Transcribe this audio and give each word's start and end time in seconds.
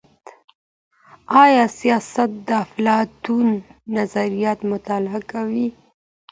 آیا 1.43 1.65
سیاست 1.79 2.29
د 2.47 2.49
افلاطون 2.65 3.47
نظریات 3.97 4.59
مطالعه 4.71 5.19
کوي؟ 5.31 5.67